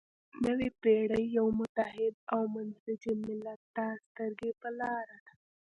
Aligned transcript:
نوې 0.45 0.69
پېړۍ 0.81 1.25
یو 1.37 1.47
متحد 1.59 2.15
او 2.33 2.41
منسجم 2.53 3.17
ملت 3.29 3.61
ته 3.75 3.85
سترګې 4.05 4.51
په 4.61 4.69
لاره 4.79 5.17
ده. 5.25 5.33